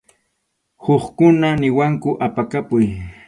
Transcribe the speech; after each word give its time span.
Hukkuna 0.83 1.49
niwanku 1.61 2.09
apakapuy. 2.25 2.85